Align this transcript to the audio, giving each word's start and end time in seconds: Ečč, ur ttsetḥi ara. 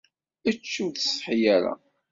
Ečč, 0.49 0.71
ur 0.83 0.91
ttsetḥi 0.93 1.37
ara. 1.55 1.73